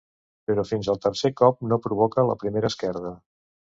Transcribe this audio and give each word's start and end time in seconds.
Però 0.51 0.63
fins 0.69 0.87
al 0.93 0.97
tercer 1.03 1.31
cop 1.41 1.61
no 1.73 1.79
provoca 1.85 2.27
la 2.31 2.39
primera 2.45 2.73
esquerda. 2.75 3.13